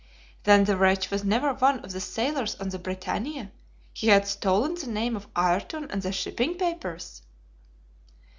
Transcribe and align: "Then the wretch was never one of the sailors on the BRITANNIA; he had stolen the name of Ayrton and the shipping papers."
"Then 0.45 0.63
the 0.63 0.77
wretch 0.77 1.11
was 1.11 1.23
never 1.23 1.53
one 1.53 1.81
of 1.85 1.91
the 1.91 2.01
sailors 2.01 2.55
on 2.55 2.69
the 2.69 2.79
BRITANNIA; 2.79 3.51
he 3.93 4.07
had 4.07 4.27
stolen 4.27 4.73
the 4.73 4.87
name 4.87 5.15
of 5.15 5.27
Ayrton 5.37 5.91
and 5.91 6.01
the 6.01 6.11
shipping 6.11 6.55
papers." 6.57 7.21